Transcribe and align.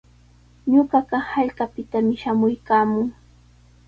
Ñuqaqa 0.75 1.17
hallqapitami 1.29 2.13
shamuykaamuu. 2.21 3.07